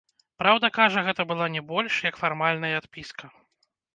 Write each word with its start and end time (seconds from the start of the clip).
Праўда, 0.43 0.69
кажа, 0.77 1.03
гэта 1.07 1.25
была 1.33 1.47
не 1.57 1.61
больш, 1.73 1.93
як 2.09 2.15
фармальная 2.23 2.73
адпіска. 2.81 3.25